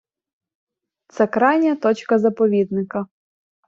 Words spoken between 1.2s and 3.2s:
крайня точка заповідника.